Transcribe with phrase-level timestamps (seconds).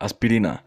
[0.00, 0.64] Aspirina.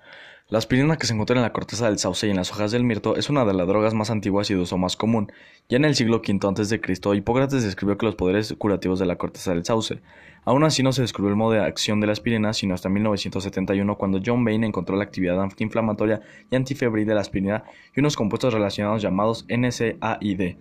[0.48, 2.84] La aspirina que se encuentra en la corteza del sauce y en las hojas del
[2.84, 5.32] mirto es una de las drogas más antiguas y de uso más común.
[5.70, 6.80] Ya en el siglo V a.C.,
[7.16, 10.02] Hipócrates describió que los poderes curativos de la corteza del sauce.
[10.46, 13.98] Aún así no se descubrió el modo de acción de la aspirina sino hasta 1971
[13.98, 16.22] cuando John Bain encontró la actividad antiinflamatoria
[16.52, 17.64] y antifebril de la aspirina
[17.96, 20.58] y unos compuestos relacionados llamados NSAID,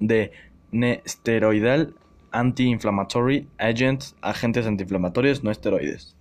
[0.00, 0.32] de
[0.72, 1.94] Nesteroidal
[2.30, 6.15] Anti-Inflammatory Agent, agentes antiinflamatorios no esteroides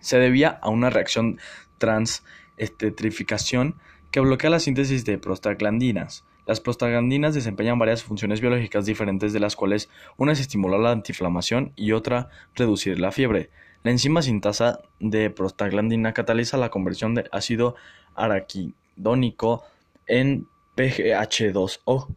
[0.00, 1.38] se debía a una reacción
[1.78, 3.76] transestetrificación
[4.10, 6.24] que bloquea la síntesis de prostaglandinas.
[6.46, 11.72] Las prostaglandinas desempeñan varias funciones biológicas diferentes de las cuales una es estimular la antiinflamación
[11.76, 13.50] y otra reducir la fiebre.
[13.82, 17.76] La enzima sintasa de prostaglandina cataliza la conversión de ácido
[18.14, 19.62] araquidónico
[20.06, 22.08] en PGH2O,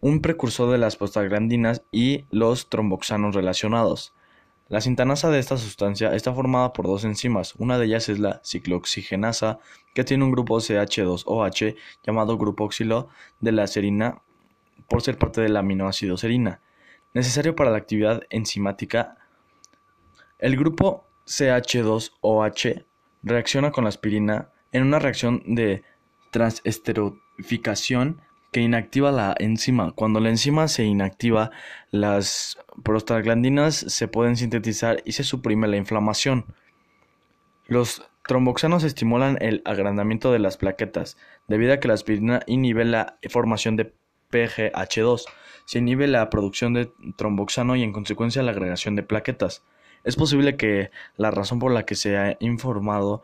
[0.00, 4.12] un precursor de las prostaglandinas y los tromboxanos relacionados.
[4.72, 8.40] La sintanasa de esta sustancia está formada por dos enzimas, una de ellas es la
[8.42, 9.58] ciclooxigenasa,
[9.92, 14.22] que tiene un grupo CH2OH llamado grupo oxilo de la serina
[14.88, 16.62] por ser parte del aminoácido serina,
[17.12, 19.18] necesario para la actividad enzimática.
[20.38, 22.86] El grupo CH2OH
[23.24, 25.84] reacciona con la aspirina en una reacción de
[26.30, 29.92] transesterificación que inactiva la enzima.
[29.92, 31.50] Cuando la enzima se inactiva,
[31.90, 36.44] las prostaglandinas se pueden sintetizar y se suprime la inflamación.
[37.66, 41.16] Los tromboxanos estimulan el agrandamiento de las plaquetas,
[41.48, 43.94] debido a que la aspirina inhibe la formación de
[44.30, 45.24] PGH2,
[45.64, 49.64] se inhibe la producción de tromboxano y en consecuencia la agregación de plaquetas.
[50.04, 53.22] Es posible que la razón por la que se ha informado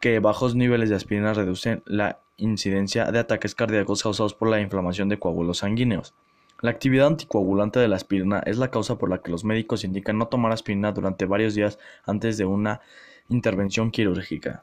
[0.00, 5.08] que bajos niveles de aspirina reducen la incidencia de ataques cardíacos causados por la inflamación
[5.08, 6.14] de coágulos sanguíneos.
[6.60, 10.18] La actividad anticoagulante de la aspirina es la causa por la que los médicos indican
[10.18, 12.80] no tomar aspirina durante varios días antes de una
[13.28, 14.56] intervención quirúrgica.